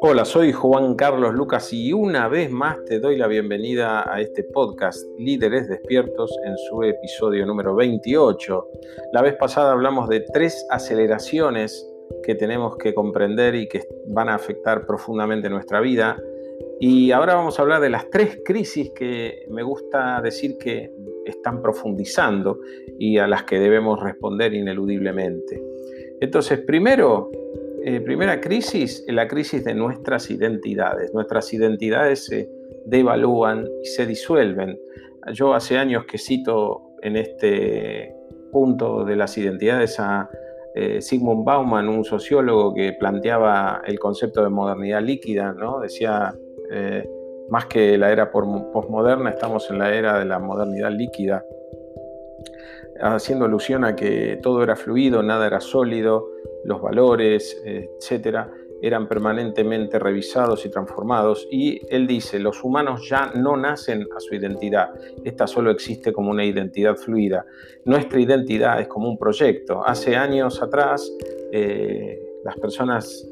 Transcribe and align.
Hola, 0.00 0.24
soy 0.24 0.52
Juan 0.52 0.94
Carlos 0.94 1.34
Lucas 1.34 1.72
y 1.72 1.92
una 1.92 2.28
vez 2.28 2.50
más 2.50 2.76
te 2.84 3.00
doy 3.00 3.16
la 3.16 3.26
bienvenida 3.26 4.12
a 4.12 4.20
este 4.20 4.44
podcast 4.44 4.98
Líderes 5.18 5.68
Despiertos 5.68 6.30
en 6.44 6.56
su 6.56 6.82
episodio 6.82 7.44
número 7.44 7.74
28. 7.74 8.68
La 9.12 9.22
vez 9.22 9.34
pasada 9.34 9.72
hablamos 9.72 10.08
de 10.08 10.20
tres 10.20 10.66
aceleraciones 10.70 11.92
que 12.22 12.34
tenemos 12.34 12.76
que 12.76 12.94
comprender 12.94 13.54
y 13.54 13.68
que 13.68 13.82
van 14.06 14.28
a 14.28 14.34
afectar 14.36 14.86
profundamente 14.86 15.50
nuestra 15.50 15.80
vida. 15.80 16.16
Y 16.78 17.10
ahora 17.10 17.34
vamos 17.34 17.58
a 17.58 17.62
hablar 17.62 17.80
de 17.80 17.90
las 17.90 18.08
tres 18.10 18.38
crisis 18.44 18.92
que 18.94 19.44
me 19.48 19.62
gusta 19.62 20.20
decir 20.22 20.56
que 20.58 20.92
están 21.26 21.62
profundizando 21.62 22.60
y 22.98 23.18
a 23.18 23.26
las 23.26 23.44
que 23.44 23.58
debemos 23.58 24.02
responder 24.02 24.54
ineludiblemente. 24.54 25.62
Entonces, 26.20 26.60
primero, 26.60 27.30
eh, 27.84 28.00
primera 28.00 28.40
crisis, 28.40 29.04
la 29.08 29.28
crisis 29.28 29.64
de 29.64 29.74
nuestras 29.74 30.30
identidades. 30.30 31.12
Nuestras 31.12 31.52
identidades 31.52 32.24
se 32.26 32.50
devalúan 32.86 33.68
y 33.82 33.86
se 33.86 34.06
disuelven. 34.06 34.78
Yo 35.32 35.54
hace 35.54 35.76
años 35.76 36.04
que 36.06 36.18
cito 36.18 36.94
en 37.02 37.16
este 37.16 38.14
punto 38.50 39.04
de 39.04 39.16
las 39.16 39.36
identidades 39.36 40.00
a 40.00 40.28
eh, 40.74 41.00
Sigmund 41.00 41.44
Bauman, 41.44 41.88
un 41.88 42.04
sociólogo 42.04 42.74
que 42.74 42.92
planteaba 42.92 43.82
el 43.86 43.98
concepto 43.98 44.42
de 44.42 44.50
modernidad 44.50 45.02
líquida, 45.02 45.52
¿no? 45.52 45.80
Decía, 45.80 46.34
eh, 46.70 47.08
más 47.48 47.66
que 47.66 47.96
la 47.96 48.10
era 48.10 48.30
postmoderna, 48.30 49.30
estamos 49.30 49.70
en 49.70 49.78
la 49.78 49.94
era 49.94 50.18
de 50.18 50.24
la 50.24 50.38
modernidad 50.38 50.90
líquida, 50.90 51.44
haciendo 53.00 53.44
alusión 53.44 53.84
a 53.84 53.94
que 53.94 54.38
todo 54.42 54.62
era 54.62 54.76
fluido, 54.76 55.22
nada 55.22 55.46
era 55.46 55.60
sólido, 55.60 56.28
los 56.64 56.80
valores, 56.80 57.60
etcétera, 57.64 58.50
eran 58.82 59.08
permanentemente 59.08 59.98
revisados 59.98 60.64
y 60.66 60.70
transformados. 60.70 61.46
Y 61.50 61.80
él 61.88 62.06
dice, 62.06 62.38
los 62.38 62.62
humanos 62.62 63.08
ya 63.08 63.32
no 63.34 63.56
nacen 63.56 64.06
a 64.14 64.20
su 64.20 64.34
identidad, 64.34 64.90
esta 65.24 65.46
solo 65.46 65.70
existe 65.70 66.12
como 66.12 66.30
una 66.30 66.44
identidad 66.44 66.96
fluida. 66.96 67.46
Nuestra 67.84 68.20
identidad 68.20 68.80
es 68.80 68.88
como 68.88 69.08
un 69.08 69.18
proyecto. 69.18 69.86
Hace 69.86 70.16
años 70.16 70.62
atrás, 70.62 71.10
eh, 71.52 72.20
las 72.44 72.56
personas 72.58 73.26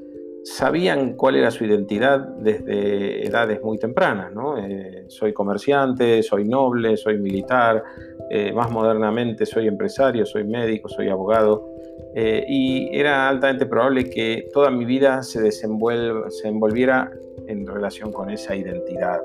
sabían 0.44 1.14
cuál 1.14 1.36
era 1.36 1.50
su 1.50 1.64
identidad 1.64 2.20
desde 2.20 3.26
edades 3.26 3.62
muy 3.62 3.78
tempranas. 3.78 4.32
Eh, 4.58 5.04
soy 5.08 5.32
comerciante, 5.32 6.22
soy 6.22 6.44
noble, 6.44 6.96
soy 6.96 7.18
militar, 7.18 7.82
eh, 8.30 8.52
más 8.52 8.70
modernamente 8.70 9.46
soy 9.46 9.66
empresario, 9.66 10.26
soy 10.26 10.44
médico, 10.44 10.88
soy 10.88 11.08
abogado. 11.08 11.66
Eh, 12.14 12.44
y 12.46 12.96
era 12.96 13.28
altamente 13.28 13.66
probable 13.66 14.08
que 14.08 14.48
toda 14.52 14.70
mi 14.70 14.84
vida 14.84 15.22
se, 15.22 15.40
desenvuelva, 15.40 16.30
se 16.30 16.48
envolviera 16.48 17.10
en 17.48 17.66
relación 17.66 18.12
con 18.12 18.30
esa 18.30 18.54
identidad. 18.54 19.20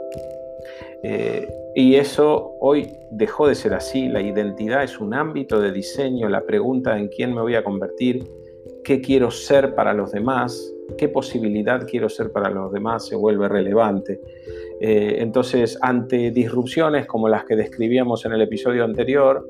y 1.75 1.95
eso 1.95 2.55
hoy 2.59 2.97
dejó 3.11 3.47
de 3.47 3.55
ser 3.55 3.73
así. 3.73 4.09
La 4.09 4.21
identidad 4.21 4.83
es 4.83 4.99
un 4.99 5.13
ámbito 5.13 5.59
de 5.59 5.71
diseño, 5.71 6.27
la 6.27 6.41
pregunta 6.41 6.97
en 6.97 7.07
quién 7.07 7.33
me 7.33 7.41
voy 7.41 7.55
a 7.55 7.63
convertir, 7.63 8.23
qué 8.89 9.01
quiero 9.01 9.29
ser 9.29 9.75
para 9.75 9.93
los 9.93 10.13
demás, 10.13 10.73
qué 10.97 11.09
posibilidad 11.09 11.87
quiero 11.87 12.09
ser 12.09 12.31
para 12.31 12.49
los 12.49 12.73
demás 12.73 13.05
se 13.05 13.15
vuelve 13.15 13.47
relevante. 13.47 14.19
Eh, 14.81 15.17
entonces, 15.19 15.77
ante 15.83 16.31
disrupciones 16.31 17.05
como 17.05 17.29
las 17.29 17.45
que 17.45 17.55
describíamos 17.55 18.25
en 18.25 18.31
el 18.31 18.41
episodio 18.41 18.83
anterior, 18.83 19.47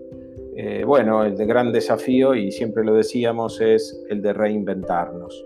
eh, 0.57 0.83
bueno, 0.85 1.23
el 1.23 1.37
gran 1.37 1.71
desafío, 1.71 2.35
y 2.35 2.51
siempre 2.51 2.83
lo 2.83 2.93
decíamos, 2.93 3.61
es 3.61 4.03
el 4.09 4.21
de 4.21 4.33
reinventarnos. 4.33 5.45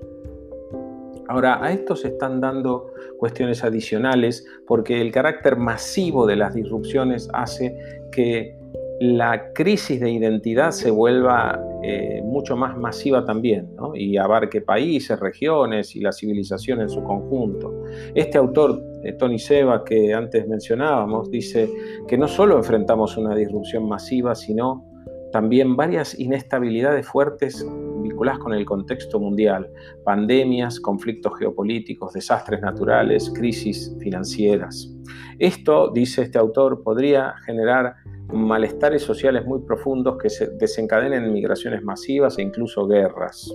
Ahora, 1.27 1.63
a 1.63 1.71
esto 1.71 1.95
se 1.95 2.07
están 2.07 2.41
dando 2.41 2.87
cuestiones 3.19 3.63
adicionales 3.63 4.43
porque 4.65 5.01
el 5.01 5.11
carácter 5.11 5.55
masivo 5.55 6.25
de 6.25 6.37
las 6.37 6.55
disrupciones 6.55 7.29
hace 7.31 7.77
que 8.11 8.55
la 8.99 9.51
crisis 9.53 9.99
de 9.99 10.11
identidad 10.11 10.71
se 10.71 10.91
vuelva 10.91 11.59
eh, 11.83 12.21
mucho 12.23 12.55
más 12.55 12.77
masiva 12.77 13.25
también 13.25 13.69
y 13.95 14.17
abarque 14.17 14.61
países, 14.61 15.19
regiones 15.19 15.95
y 15.95 15.99
la 15.99 16.11
civilización 16.11 16.81
en 16.81 16.89
su 16.89 17.03
conjunto. 17.03 17.83
Este 18.15 18.37
autor, 18.37 18.81
eh, 19.03 19.13
Tony 19.13 19.39
Seba, 19.39 19.83
que 19.83 20.13
antes 20.13 20.47
mencionábamos, 20.47 21.29
dice 21.29 21.69
que 22.07 22.17
no 22.17 22.27
solo 22.27 22.57
enfrentamos 22.57 23.17
una 23.17 23.35
disrupción 23.35 23.87
masiva, 23.87 24.35
sino 24.35 24.85
también 25.33 25.75
varias 25.75 26.17
inestabilidades 26.19 27.07
fuertes 27.07 27.65
vinculadas 28.03 28.39
con 28.39 28.53
el 28.53 28.65
contexto 28.65 29.19
mundial, 29.19 29.67
pandemias, 30.03 30.79
conflictos 30.79 31.33
geopolíticos, 31.39 32.13
desastres 32.13 32.61
naturales, 32.61 33.31
crisis 33.35 33.95
financieras. 33.99 34.93
Esto, 35.39 35.89
dice 35.91 36.21
este 36.21 36.37
autor, 36.37 36.83
podría 36.83 37.33
generar 37.45 37.95
malestares 38.31 39.03
sociales 39.03 39.45
muy 39.45 39.61
profundos 39.61 40.17
que 40.17 40.29
se 40.29 40.47
desencadenen 40.57 41.23
en 41.23 41.33
migraciones 41.33 41.83
masivas 41.83 42.37
e 42.37 42.41
incluso 42.41 42.87
guerras. 42.87 43.51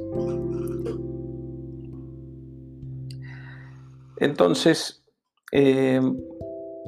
Entonces, 4.20 5.04
eh, 5.52 6.00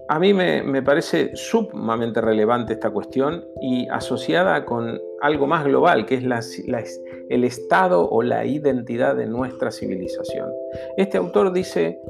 a 0.08 0.18
mí 0.18 0.34
me, 0.34 0.82
parece 0.82 1.30
sumamente 1.34 2.20
relevante 2.20 2.72
esta 2.72 2.90
cuestión 2.90 3.44
y 3.60 3.86
asociada 3.88 4.64
con 4.64 5.00
algo 5.20 5.46
más 5.46 5.64
global, 5.64 6.04
que 6.04 6.16
es 6.16 6.58
el 7.28 7.44
estado 7.44 8.08
o 8.10 8.22
la 8.22 8.44
identidad 8.44 9.14
de 9.14 9.26
nuestra 9.26 9.70
civilización. 9.70 10.50
Este 10.96 11.16
autor 11.16 11.52
dice 11.52 12.00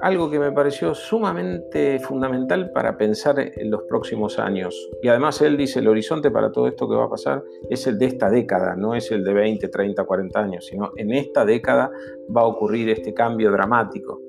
algo 0.00 0.30
que 0.30 0.38
me 0.38 0.52
pareció 0.52 0.94
sumamente 0.94 1.98
fundamental 1.98 2.70
para 2.72 2.96
pensar 2.96 3.38
en 3.38 3.70
los 3.70 3.82
próximos 3.82 4.38
años. 4.38 4.88
Y 5.02 5.08
además 5.08 5.40
él 5.42 5.56
dice, 5.56 5.80
el 5.80 5.88
horizonte 5.88 6.30
para 6.30 6.52
todo 6.52 6.68
esto 6.68 6.88
que 6.88 6.94
va 6.94 7.04
a 7.04 7.10
pasar 7.10 7.42
es 7.68 7.86
el 7.86 7.98
de 7.98 8.06
esta 8.06 8.30
década, 8.30 8.76
no 8.76 8.94
es 8.94 9.10
el 9.10 9.24
de 9.24 9.32
20, 9.32 9.68
30, 9.68 10.04
40 10.04 10.40
años, 10.40 10.66
sino 10.66 10.92
en 10.96 11.12
esta 11.12 11.44
década 11.44 11.90
va 12.34 12.42
a 12.42 12.46
ocurrir 12.46 12.88
este 12.90 13.12
cambio 13.12 13.50
dramático. 13.50 14.20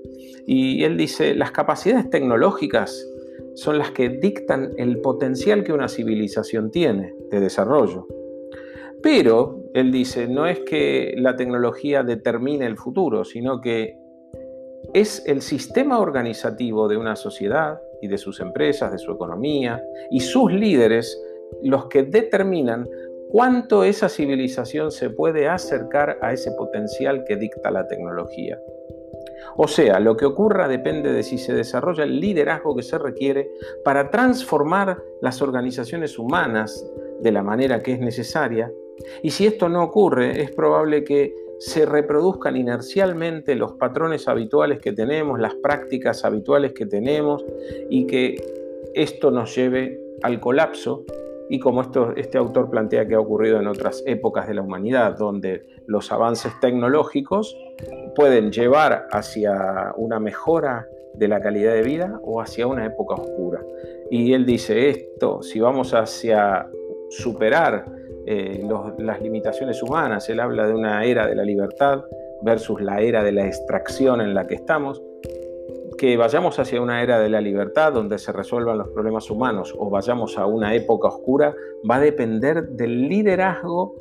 Y 0.46 0.84
él 0.84 0.98
dice, 0.98 1.36
las 1.36 1.52
capacidades 1.52 2.10
tecnológicas 2.10 3.08
son 3.56 3.78
las 3.78 3.92
que 3.92 4.10
dictan 4.10 4.72
el 4.78 5.02
potencial 5.02 5.64
que 5.64 5.74
una 5.74 5.88
civilización 5.88 6.72
tiene 6.72 7.14
de 7.30 7.40
desarrollo. 7.40 8.08
Pero, 9.02 9.64
él 9.74 9.92
dice, 9.92 10.28
no 10.28 10.46
es 10.46 10.60
que 10.62 11.14
la 11.18 11.36
tecnología 11.36 12.04
determine 12.04 12.66
el 12.66 12.76
futuro, 12.76 13.24
sino 13.24 13.62
que 13.62 13.99
es 14.94 15.24
el 15.26 15.42
sistema 15.42 16.00
organizativo 16.00 16.88
de 16.88 16.98
una 16.98 17.16
sociedad 17.16 17.80
y 18.02 18.08
de 18.08 18.18
sus 18.18 18.40
empresas, 18.40 18.92
de 18.92 18.98
su 18.98 19.12
economía 19.12 19.84
y 20.10 20.20
sus 20.22 20.52
líderes 20.52 21.22
los 21.64 21.88
que 21.88 22.04
determinan 22.04 22.88
cuánto 23.30 23.84
esa 23.84 24.10
civilización 24.10 24.92
se 24.92 25.10
puede 25.10 25.48
acercar 25.48 26.18
a 26.22 26.34
ese 26.34 26.52
potencial 26.52 27.24
que 27.26 27.36
dicta 27.36 27.72
la 27.72 27.88
tecnología. 27.88 28.60
O 29.56 29.68
sea, 29.68 30.00
lo 30.00 30.18
que 30.18 30.26
ocurra 30.26 30.68
depende 30.68 31.12
de 31.12 31.24
si 31.24 31.38
se 31.38 31.54
desarrolla 31.54 32.04
el 32.04 32.20
liderazgo 32.20 32.76
que 32.76 32.84
se 32.84 32.98
requiere 32.98 33.52
para 33.84 34.10
transformar 34.10 35.02
las 35.22 35.42
organizaciones 35.42 36.18
humanas 36.18 36.86
de 37.22 37.32
la 37.32 37.44
manera 37.44 37.82
que 37.82 37.94
es 37.94 38.00
necesaria. 38.00 38.72
Y 39.22 39.32
si 39.32 39.46
esto 39.46 39.70
no 39.70 39.84
ocurre, 39.84 40.42
es 40.42 40.52
probable 40.52 41.04
que 41.04 41.34
se 41.60 41.86
reproduzcan 41.86 42.56
inercialmente 42.56 43.56
los 43.56 43.74
patrones 43.74 44.28
habituales 44.28 44.80
que 44.80 44.94
tenemos, 44.94 45.40
las 45.40 45.56
prácticas 45.56 46.24
habituales 46.26 46.74
que 46.74 46.86
tenemos 46.86 47.46
y 47.90 48.08
que 48.08 48.42
esto 48.94 49.30
nos 49.30 49.56
lleve 49.56 50.00
al 50.24 50.40
colapso 50.40 51.06
y 51.50 51.60
como 51.60 51.82
esto, 51.82 52.14
este 52.16 52.38
autor 52.38 52.70
plantea 52.70 53.08
que 53.08 53.16
ha 53.16 53.20
ocurrido 53.20 53.60
en 53.60 53.68
otras 53.68 54.04
épocas 54.06 54.48
de 54.48 54.54
la 54.54 54.62
humanidad, 54.62 55.18
donde 55.18 55.64
los 55.88 56.12
avances 56.12 56.52
tecnológicos 56.62 57.58
pueden 58.16 58.52
llevar 58.52 59.08
hacia 59.12 59.94
una 59.98 60.20
mejora 60.20 60.88
de 61.16 61.28
la 61.28 61.42
calidad 61.42 61.74
de 61.74 61.82
vida 61.82 62.20
o 62.24 62.40
hacia 62.40 62.68
una 62.68 62.86
época 62.86 63.16
oscura. 63.16 63.62
Y 64.12 64.34
él 64.34 64.46
dice 64.46 64.90
esto, 64.90 65.42
si 65.42 65.60
vamos 65.60 65.96
hacia 65.96 66.68
superar 67.10 67.86
eh, 68.32 68.64
las 69.00 69.22
limitaciones 69.24 69.82
humanas. 69.82 70.30
Él 70.30 70.40
habla 70.40 70.68
de 70.68 70.76
una 70.76 71.04
era 71.04 71.26
de 71.26 71.34
la 71.34 71.44
libertad 71.44 72.04
versus 72.44 72.80
la 72.80 73.02
era 73.02 73.24
de 73.24 73.32
la 73.32 73.48
extracción 73.48 74.22
en 74.22 74.36
la 74.36 74.46
que 74.46 74.54
estamos. 74.54 75.02
Que 75.98 76.16
vayamos 76.16 76.60
hacia 76.60 76.80
una 76.80 77.02
era 77.02 77.20
de 77.20 77.28
la 77.28 77.42
libertad 77.42 77.92
donde 77.92 78.20
se 78.20 78.32
resuelvan 78.32 78.78
los 78.78 78.90
problemas 78.90 79.32
humanos 79.32 79.74
o 79.76 79.90
vayamos 79.90 80.38
a 80.38 80.46
una 80.46 80.76
época 80.76 81.08
oscura 81.08 81.56
va 81.90 81.96
a 81.96 82.00
depender 82.00 82.70
del 82.70 83.10
liderazgo 83.10 83.96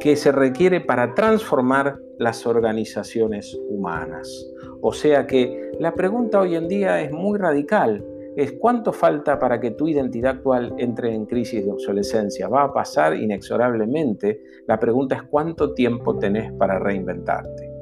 que 0.00 0.16
se 0.16 0.32
requiere 0.32 0.82
para 0.82 1.14
transformar 1.14 1.98
las 2.18 2.46
organizaciones 2.46 3.58
humanas. 3.70 4.46
O 4.82 4.92
sea 4.92 5.26
que 5.26 5.72
la 5.80 5.94
pregunta 5.94 6.40
hoy 6.40 6.56
en 6.56 6.68
día 6.68 7.00
es 7.00 7.10
muy 7.10 7.38
radical. 7.38 8.04
Es 8.36 8.52
cuánto 8.52 8.92
falta 8.92 9.38
para 9.38 9.58
que 9.58 9.70
tu 9.70 9.88
identidad 9.88 10.36
actual 10.36 10.74
entre 10.76 11.14
en 11.14 11.24
crisis 11.24 11.64
de 11.64 11.72
obsolescencia. 11.72 12.48
Va 12.48 12.64
a 12.64 12.72
pasar 12.72 13.16
inexorablemente. 13.16 14.42
La 14.66 14.78
pregunta 14.78 15.16
es 15.16 15.22
cuánto 15.22 15.72
tiempo 15.72 16.18
tenés 16.18 16.52
para 16.52 16.78
reinventarte. 16.78 17.72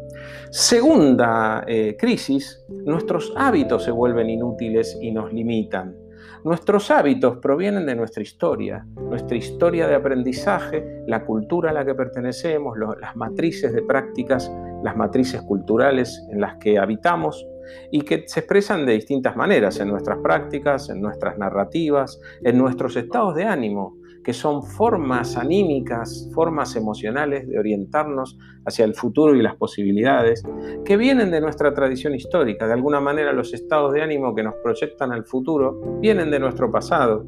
Segunda 0.50 1.64
eh, 1.66 1.96
crisis, 1.98 2.64
nuestros 2.68 3.34
hábitos 3.36 3.82
se 3.82 3.90
vuelven 3.90 4.30
inútiles 4.30 4.96
y 5.00 5.10
nos 5.10 5.32
limitan. 5.32 5.96
Nuestros 6.44 6.90
hábitos 6.92 7.38
provienen 7.38 7.86
de 7.86 7.96
nuestra 7.96 8.22
historia, 8.22 8.86
nuestra 8.96 9.36
historia 9.36 9.88
de 9.88 9.96
aprendizaje, 9.96 11.02
la 11.08 11.24
cultura 11.24 11.70
a 11.70 11.72
la 11.72 11.84
que 11.84 11.94
pertenecemos, 11.94 12.78
las 12.78 13.16
matrices 13.16 13.72
de 13.72 13.82
prácticas, 13.82 14.52
las 14.84 14.96
matrices 14.96 15.42
culturales 15.42 16.24
en 16.30 16.40
las 16.40 16.56
que 16.58 16.78
habitamos 16.78 17.44
y 17.90 18.02
que 18.02 18.24
se 18.26 18.40
expresan 18.40 18.86
de 18.86 18.92
distintas 18.92 19.36
maneras 19.36 19.78
en 19.80 19.88
nuestras 19.88 20.18
prácticas, 20.18 20.90
en 20.90 21.00
nuestras 21.00 21.38
narrativas, 21.38 22.20
en 22.42 22.58
nuestros 22.58 22.96
estados 22.96 23.34
de 23.34 23.44
ánimo, 23.44 23.96
que 24.24 24.32
son 24.32 24.62
formas 24.62 25.36
anímicas, 25.36 26.28
formas 26.34 26.74
emocionales 26.76 27.46
de 27.46 27.58
orientarnos 27.58 28.38
hacia 28.66 28.84
el 28.86 28.94
futuro 28.94 29.34
y 29.36 29.42
las 29.42 29.54
posibilidades, 29.56 30.42
que 30.84 30.96
vienen 30.96 31.30
de 31.30 31.40
nuestra 31.40 31.74
tradición 31.74 32.14
histórica. 32.14 32.66
De 32.66 32.72
alguna 32.72 33.00
manera 33.00 33.32
los 33.32 33.52
estados 33.52 33.92
de 33.92 34.02
ánimo 34.02 34.34
que 34.34 34.42
nos 34.42 34.54
proyectan 34.56 35.12
al 35.12 35.24
futuro 35.24 35.98
vienen 36.00 36.30
de 36.30 36.40
nuestro 36.40 36.72
pasado. 36.72 37.26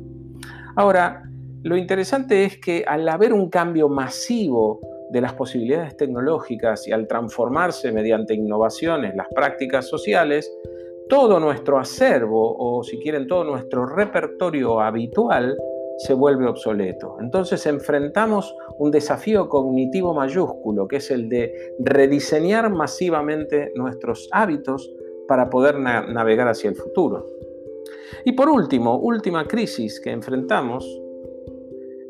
Ahora, 0.74 1.22
lo 1.62 1.76
interesante 1.76 2.44
es 2.44 2.58
que 2.58 2.84
al 2.86 3.08
haber 3.08 3.32
un 3.32 3.50
cambio 3.50 3.88
masivo 3.88 4.80
de 5.16 5.22
las 5.22 5.32
posibilidades 5.32 5.96
tecnológicas 5.96 6.86
y 6.86 6.92
al 6.92 7.06
transformarse 7.08 7.90
mediante 7.90 8.34
innovaciones 8.34 9.14
las 9.16 9.28
prácticas 9.34 9.88
sociales, 9.88 10.52
todo 11.08 11.40
nuestro 11.40 11.78
acervo 11.78 12.54
o 12.58 12.84
si 12.84 12.98
quieren 12.98 13.26
todo 13.26 13.44
nuestro 13.44 13.86
repertorio 13.86 14.78
habitual 14.78 15.56
se 15.96 16.12
vuelve 16.12 16.46
obsoleto. 16.46 17.16
Entonces 17.18 17.64
enfrentamos 17.64 18.54
un 18.78 18.90
desafío 18.90 19.48
cognitivo 19.48 20.12
mayúsculo, 20.12 20.86
que 20.86 20.96
es 20.96 21.10
el 21.10 21.30
de 21.30 21.74
rediseñar 21.78 22.68
masivamente 22.68 23.72
nuestros 23.74 24.28
hábitos 24.32 24.92
para 25.26 25.48
poder 25.48 25.78
navegar 25.78 26.48
hacia 26.48 26.68
el 26.68 26.76
futuro. 26.76 27.26
Y 28.26 28.32
por 28.32 28.50
último, 28.50 28.98
última 28.98 29.46
crisis 29.46 29.98
que 29.98 30.10
enfrentamos, 30.10 30.84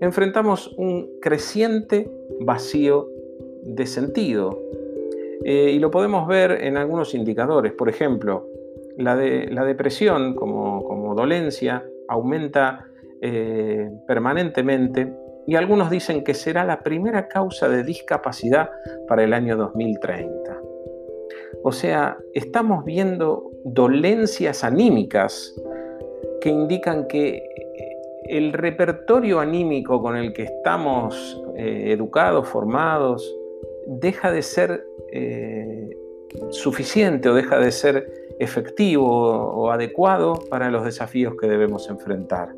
enfrentamos 0.00 0.75
un 0.76 1.19
creciente 1.20 2.10
vacío 2.40 3.08
de 3.62 3.87
sentido. 3.87 4.60
Eh, 5.44 5.70
y 5.75 5.78
lo 5.78 5.90
podemos 5.90 6.26
ver 6.26 6.52
en 6.64 6.76
algunos 6.76 7.14
indicadores. 7.14 7.72
Por 7.72 7.88
ejemplo, 7.88 8.46
la, 8.96 9.16
de, 9.16 9.48
la 9.50 9.64
depresión 9.64 10.34
como, 10.34 10.84
como 10.84 11.14
dolencia 11.14 11.84
aumenta 12.08 12.87
eh, 13.20 13.90
permanentemente 14.06 15.12
y 15.46 15.54
algunos 15.54 15.90
dicen 15.90 16.25
que 16.25 16.34
será 16.34 16.64
la 16.64 16.81
primera 16.81 17.28
causa 17.28 17.69
de 17.69 17.84
discapacidad 17.84 18.70
para 19.06 19.22
el 19.22 19.32
año 19.32 19.56
2030. 19.56 20.60
O 21.62 21.72
sea, 21.72 22.16
estamos 22.34 22.84
viendo 22.84 23.50
dolencias 23.64 24.64
anímicas 24.64 25.54
que 26.40 26.50
indican 26.50 27.06
que 27.06 27.43
el 28.28 28.52
repertorio 28.52 29.40
anímico 29.40 30.00
con 30.00 30.17
el 30.17 30.32
que 30.32 30.44
estamos 30.44 31.43
eh, 31.56 31.93
educados, 31.93 32.49
formados, 32.49 33.37
deja 33.87 34.31
de 34.32 34.43
ser 34.43 34.87
eh, 35.12 35.90
suficiente 36.50 37.28
o 37.28 37.34
deja 37.34 37.58
de 37.58 37.70
ser 37.70 38.12
efectivo 38.38 39.06
o 39.06 39.70
adecuado 39.70 40.40
para 40.50 40.70
los 40.70 40.84
desafíos 40.84 41.34
que 41.40 41.46
debemos 41.46 41.88
enfrentar. 41.88 42.55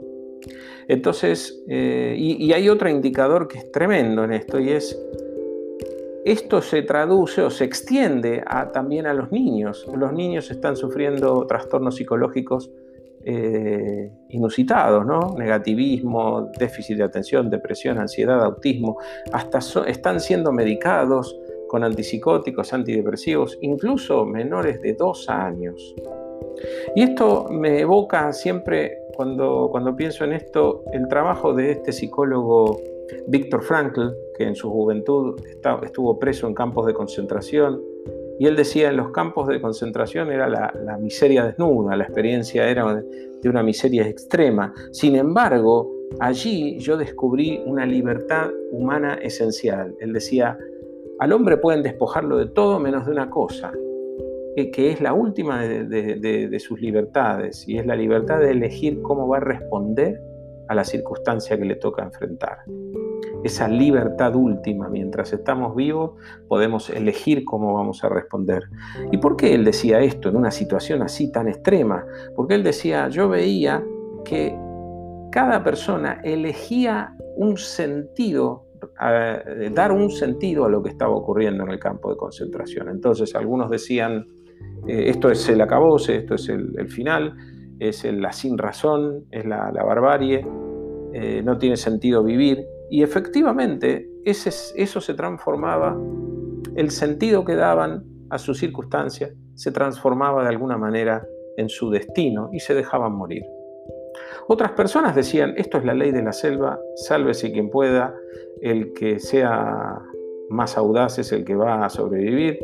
Entonces, 0.88 1.62
eh, 1.68 2.14
y, 2.18 2.50
hay 2.52 2.68
otro 2.70 2.88
indicador 2.88 3.46
que 3.46 3.58
es 3.58 3.70
tremendo 3.70 4.24
en 4.24 4.32
esto 4.32 4.58
y 4.58 4.70
es, 4.70 4.98
esto 6.24 6.62
se 6.62 6.82
traduce 6.82 7.42
o 7.42 7.50
se 7.50 7.64
extiende 7.64 8.42
también 8.72 9.06
a 9.06 9.12
los 9.12 9.30
niños. 9.30 9.86
Los 9.94 10.14
niños 10.14 10.50
están 10.50 10.76
sufriendo 10.76 11.46
trastornos 11.46 11.96
psicológicos 11.96 12.70
eh, 13.24 14.10
inusitados, 14.30 15.04
¿no? 15.04 15.34
Negativismo, 15.36 16.50
déficit 16.58 16.98
de 16.98 17.04
atención, 17.04 17.50
depresión, 17.50 17.98
ansiedad, 17.98 18.42
autismo, 18.42 18.98
hasta 19.32 19.58
están 19.86 20.20
siendo 20.20 20.52
medicados 20.52 21.36
con 21.68 21.84
antipsicóticos, 21.84 22.72
antidepresivos, 22.72 23.58
incluso 23.60 24.24
menores 24.24 24.80
de 24.80 24.94
dos 24.94 25.28
años. 25.28 25.94
Y 26.94 27.02
esto 27.02 27.46
me 27.50 27.80
evoca 27.80 28.32
siempre 28.32 28.98
cuando, 29.14 29.68
cuando 29.70 29.94
pienso 29.94 30.24
en 30.24 30.32
esto, 30.32 30.84
el 30.92 31.08
trabajo 31.08 31.52
de 31.54 31.72
este 31.72 31.92
psicólogo 31.92 32.80
Víctor 33.26 33.62
Frankl, 33.62 34.08
que 34.36 34.44
en 34.44 34.54
su 34.54 34.70
juventud 34.70 35.40
estuvo 35.82 36.18
preso 36.18 36.46
en 36.46 36.54
campos 36.54 36.86
de 36.86 36.94
concentración, 36.94 37.82
y 38.38 38.46
él 38.46 38.54
decía, 38.54 38.90
en 38.90 38.96
los 38.96 39.10
campos 39.10 39.48
de 39.48 39.60
concentración 39.60 40.30
era 40.30 40.48
la, 40.48 40.98
miseria 40.98 41.44
desnuda, 41.44 41.96
la 41.96 42.04
experiencia 42.04 42.68
era 42.68 42.94
de 42.94 43.48
una 43.48 43.62
miseria 43.62 44.06
extrema. 44.06 44.72
Sin 44.92 45.16
embargo, 45.16 45.90
allí 46.20 46.78
yo 46.78 46.96
descubrí 46.96 47.60
una 47.66 47.84
libertad 47.84 48.50
humana 48.70 49.14
esencial. 49.14 49.94
Él 50.00 50.12
decía, 50.12 50.56
al 51.18 51.32
hombre 51.32 51.56
pueden 51.56 51.82
despojarlo 51.82 52.38
de 52.38 52.46
todo 52.46 52.78
menos 52.78 53.06
de 53.06 53.12
una 53.12 53.28
cosa, 53.28 53.72
que, 54.54 54.90
es 54.90 55.00
la 55.00 55.12
última 55.12 55.62
de, 55.62 56.58
sus 56.60 56.80
libertades, 56.80 57.66
y 57.68 57.78
es 57.78 57.86
la 57.86 57.96
libertad 57.96 58.40
de 58.40 58.50
elegir 58.50 59.02
cómo 59.02 59.28
va 59.28 59.38
a 59.38 59.40
responder 59.40 60.20
a 60.68 60.74
la 60.74 60.84
circunstancia 60.84 61.56
que 61.56 61.64
le 61.64 61.76
toca 61.76 62.04
enfrentar. 62.04 62.58
Esa 63.48 63.66
libertad 63.66 64.36
última, 64.36 64.90
mientras 64.90 65.32
estamos 65.32 65.74
vivos, 65.74 66.10
podemos 66.48 66.90
elegir 66.90 67.46
cómo 67.46 67.72
vamos 67.72 68.04
a 68.04 68.10
responder. 68.10 68.64
¿Y 69.10 69.16
por 69.16 69.36
qué 69.36 69.54
él 69.54 69.64
decía 69.64 70.00
esto 70.00 70.28
en 70.28 70.36
una 70.36 70.50
situación 70.50 71.00
así 71.00 71.32
tan 71.32 71.48
extrema? 71.48 72.04
Porque 72.36 72.56
él 72.56 72.62
decía, 72.62 73.08
yo 73.08 73.30
veía 73.30 73.82
que 74.22 74.54
cada 75.32 75.64
persona 75.64 76.20
elegía 76.22 77.16
un 77.36 77.56
sentido 77.56 78.66
dar 79.72 79.92
un 79.92 80.10
sentido 80.10 80.66
a 80.66 80.68
lo 80.68 80.82
que 80.82 80.90
estaba 80.90 81.14
ocurriendo 81.16 81.64
en 81.64 81.70
el 81.70 81.78
campo 81.78 82.10
de 82.10 82.18
concentración. 82.18 82.90
Entonces 82.90 83.34
algunos 83.34 83.70
decían, 83.70 84.26
eh, 84.86 85.04
esto 85.08 85.30
es 85.30 85.48
el 85.48 85.62
acabose, 85.62 86.16
esto 86.16 86.34
es 86.34 86.50
el, 86.50 86.86
final, 86.88 87.34
es 87.78 88.04
la 88.04 88.30
sin 88.30 88.58
razón, 88.58 89.24
es 89.30 89.46
la, 89.46 89.70
barbarie, 89.70 90.46
eh, 91.14 91.40
no 91.42 91.56
tiene 91.56 91.78
sentido 91.78 92.22
vivir. 92.22 92.62
Y 92.90 93.02
efectivamente 93.02 94.08
eso 94.24 95.00
se 95.00 95.14
transformaba, 95.14 95.96
el 96.74 96.90
sentido 96.90 97.44
que 97.44 97.54
daban 97.54 98.04
a 98.30 98.38
su 98.38 98.54
circunstancia 98.54 99.32
se 99.54 99.72
transformaba 99.72 100.42
de 100.42 100.50
alguna 100.50 100.76
manera 100.76 101.26
en 101.56 101.68
su 101.68 101.90
destino 101.90 102.50
y 102.52 102.60
se 102.60 102.74
dejaban 102.74 103.12
morir. 103.12 103.42
Otras 104.46 104.72
personas 104.72 105.14
decían, 105.14 105.54
esto 105.56 105.78
es 105.78 105.84
la 105.84 105.94
ley 105.94 106.12
de 106.12 106.22
la 106.22 106.32
selva, 106.32 106.78
sálvese 106.94 107.52
quien 107.52 107.70
pueda, 107.70 108.14
el 108.62 108.92
que 108.92 109.18
sea 109.18 110.00
más 110.48 110.78
audaz 110.78 111.18
es 111.18 111.32
el 111.32 111.44
que 111.44 111.54
va 111.54 111.84
a 111.84 111.90
sobrevivir, 111.90 112.58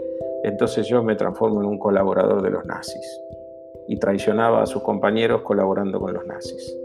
entonces 0.44 0.86
yo 0.86 1.02
me 1.02 1.16
transformo 1.16 1.60
en 1.60 1.66
un 1.66 1.78
colaborador 1.78 2.42
de 2.42 2.50
los 2.50 2.64
nazis 2.64 3.20
y 3.88 3.98
traicionaba 3.98 4.62
a 4.62 4.66
sus 4.66 4.82
compañeros 4.82 5.42
colaborando 5.42 6.00
con 6.00 6.14
los 6.14 6.26
nazis. 6.26 6.76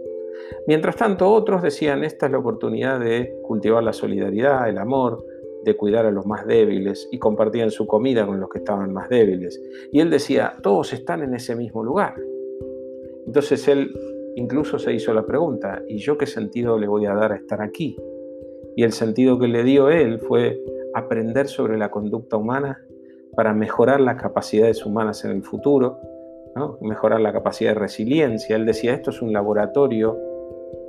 Mientras 0.67 0.95
tanto, 0.95 1.31
otros 1.31 1.61
decían, 1.61 2.03
esta 2.03 2.25
es 2.25 2.31
la 2.31 2.39
oportunidad 2.39 2.99
de 2.99 3.33
cultivar 3.43 3.83
la 3.83 3.93
solidaridad, 3.93 4.69
el 4.69 4.77
amor, 4.77 5.23
de 5.63 5.75
cuidar 5.75 6.05
a 6.05 6.11
los 6.11 6.25
más 6.25 6.45
débiles 6.45 7.07
y 7.11 7.19
compartían 7.19 7.71
su 7.71 7.85
comida 7.85 8.25
con 8.25 8.39
los 8.39 8.49
que 8.49 8.59
estaban 8.59 8.93
más 8.93 9.09
débiles. 9.09 9.61
Y 9.91 9.99
él 9.99 10.09
decía, 10.09 10.53
todos 10.61 10.93
están 10.93 11.21
en 11.21 11.33
ese 11.33 11.55
mismo 11.55 11.83
lugar. 11.83 12.15
Entonces 13.25 13.67
él 13.67 13.93
incluso 14.35 14.79
se 14.79 14.93
hizo 14.93 15.13
la 15.13 15.25
pregunta, 15.25 15.83
¿y 15.87 15.97
yo 15.97 16.17
qué 16.17 16.25
sentido 16.25 16.77
le 16.77 16.87
voy 16.87 17.05
a 17.05 17.13
dar 17.13 17.33
a 17.33 17.35
estar 17.35 17.61
aquí? 17.61 17.97
Y 18.75 18.83
el 18.83 18.93
sentido 18.93 19.37
que 19.37 19.47
le 19.47 19.63
dio 19.63 19.89
él 19.89 20.19
fue 20.19 20.59
aprender 20.93 21.47
sobre 21.47 21.77
la 21.77 21.91
conducta 21.91 22.37
humana 22.37 22.81
para 23.35 23.53
mejorar 23.53 23.99
las 23.99 24.21
capacidades 24.21 24.85
humanas 24.85 25.25
en 25.25 25.31
el 25.31 25.43
futuro, 25.43 25.99
mejorar 26.81 27.21
la 27.21 27.31
capacidad 27.31 27.71
de 27.71 27.79
resiliencia. 27.79 28.55
Él 28.55 28.65
decía, 28.65 28.93
esto 28.93 29.11
es 29.11 29.21
un 29.21 29.31
laboratorio 29.33 30.17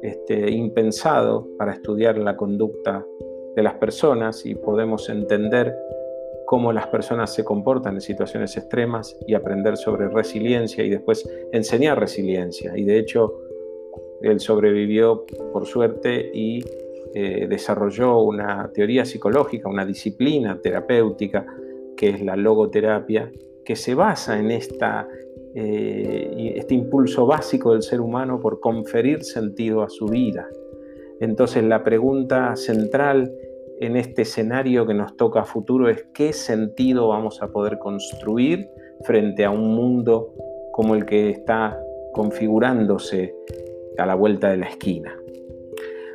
este, 0.02 0.50
impensado 0.50 1.46
para 1.58 1.72
estudiar 1.72 2.18
la 2.18 2.36
conducta 2.36 3.04
de 3.54 3.62
las 3.62 3.74
personas 3.74 4.46
y 4.46 4.54
podemos 4.54 5.08
entender 5.08 5.74
cómo 6.46 6.72
las 6.72 6.88
personas 6.88 7.32
se 7.34 7.44
comportan 7.44 7.94
en 7.94 8.00
situaciones 8.00 8.56
extremas 8.56 9.16
y 9.26 9.34
aprender 9.34 9.76
sobre 9.76 10.08
resiliencia 10.08 10.84
y 10.84 10.90
después 10.90 11.28
enseñar 11.52 12.00
resiliencia. 12.00 12.76
Y 12.76 12.84
de 12.84 12.98
hecho, 12.98 13.38
él 14.20 14.40
sobrevivió 14.40 15.24
por 15.52 15.66
suerte 15.66 16.30
y 16.34 16.64
eh, 17.14 17.46
desarrolló 17.48 18.18
una 18.20 18.70
teoría 18.72 19.04
psicológica, 19.04 19.68
una 19.68 19.86
disciplina 19.86 20.60
terapéutica 20.60 21.46
que 21.96 22.08
es 22.08 22.22
la 22.22 22.34
logoterapia, 22.34 23.30
que 23.64 23.76
se 23.76 23.94
basa 23.94 24.38
en 24.38 24.50
esta 24.50 25.06
eh, 25.54 26.54
este 26.56 26.74
impulso 26.74 27.26
básico 27.26 27.72
del 27.72 27.82
ser 27.82 28.00
humano 28.00 28.40
por 28.40 28.60
conferir 28.60 29.24
sentido 29.24 29.82
a 29.82 29.88
su 29.88 30.06
vida. 30.06 30.48
Entonces 31.20 31.64
la 31.64 31.82
pregunta 31.82 32.56
central 32.56 33.32
en 33.80 33.96
este 33.96 34.22
escenario 34.22 34.86
que 34.86 34.94
nos 34.94 35.16
toca 35.16 35.44
futuro 35.44 35.88
es 35.88 36.06
qué 36.14 36.32
sentido 36.32 37.08
vamos 37.08 37.42
a 37.42 37.48
poder 37.48 37.78
construir 37.78 38.68
frente 39.02 39.44
a 39.44 39.50
un 39.50 39.74
mundo 39.74 40.34
como 40.72 40.94
el 40.94 41.04
que 41.04 41.30
está 41.30 41.78
configurándose 42.12 43.34
a 43.98 44.06
la 44.06 44.14
vuelta 44.14 44.50
de 44.50 44.58
la 44.58 44.66
esquina. 44.66 45.14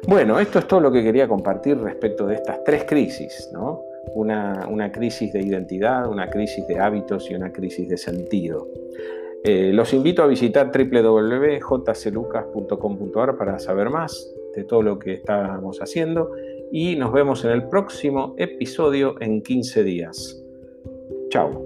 Bueno, 0.07 0.39
esto 0.39 0.59
es 0.59 0.67
todo 0.67 0.79
lo 0.79 0.91
que 0.91 1.03
quería 1.03 1.27
compartir 1.27 1.77
respecto 1.79 2.27
de 2.27 2.35
estas 2.35 2.63
tres 2.63 2.83
crisis, 2.83 3.49
¿no? 3.51 3.81
Una, 4.13 4.91
crisis 4.91 5.33
de 5.33 5.41
identidad, 5.41 6.07
una 6.07 6.29
crisis 6.29 6.67
de 6.67 6.79
hábitos 6.79 7.29
y 7.31 7.33
una 7.33 7.51
crisis 7.51 7.89
de 7.89 7.97
sentido. 7.97 8.67
Eh, 9.47 9.71
los 9.71 9.93
invito 9.93 10.23
a 10.23 10.27
visitar 10.27 10.71
www.jclucas.com.ar 10.71 13.37
para 13.37 13.59
saber 13.59 13.91
más 13.91 14.33
de 14.55 14.63
todo 14.63 14.81
lo 14.81 14.97
que 14.97 15.13
estamos 15.13 15.77
haciendo 15.79 16.31
y 16.71 16.95
nos 16.95 17.13
vemos 17.13 17.45
en 17.45 17.51
el 17.51 17.67
próximo 17.67 18.33
episodio 18.39 19.21
en 19.21 19.43
15 19.43 19.83
días. 19.83 20.43
Chao. 21.29 21.64